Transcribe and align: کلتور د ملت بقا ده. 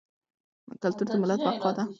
کلتور 0.81 1.07
د 1.09 1.13
ملت 1.21 1.39
بقا 1.45 1.69
ده. 1.77 1.83